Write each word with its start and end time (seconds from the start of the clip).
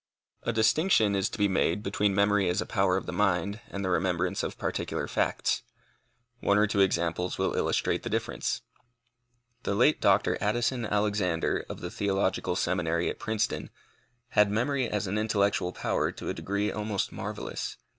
A 0.41 0.51
distinction 0.51 1.15
is 1.15 1.29
to 1.29 1.37
be 1.37 1.47
made 1.47 1.83
between 1.83 2.15
memory 2.15 2.49
as 2.49 2.59
a 2.59 2.65
power 2.65 2.97
of 2.97 3.05
the 3.05 3.13
mind 3.13 3.59
and 3.69 3.85
the 3.85 3.89
remembrance 3.91 4.41
of 4.41 4.57
particular 4.57 5.07
facts. 5.07 5.61
One 6.39 6.57
or 6.57 6.65
two 6.65 6.79
examples 6.79 7.37
will 7.37 7.53
illustrate 7.53 8.01
this 8.01 8.09
difference. 8.09 8.63
The 9.61 9.75
late 9.75 10.01
Dr. 10.01 10.39
Addison 10.41 10.87
Alexander, 10.87 11.63
of 11.69 11.81
the 11.81 11.91
Theological 11.91 12.55
Seminary 12.55 13.11
at 13.11 13.19
Princeton, 13.19 13.69
had 14.29 14.49
memory 14.49 14.89
as 14.89 15.05
an 15.05 15.19
intellectual 15.19 15.71
power 15.71 16.11
to 16.13 16.29
a 16.29 16.33
degree 16.33 16.71
almost 16.71 17.11
marvellous. 17.11 17.77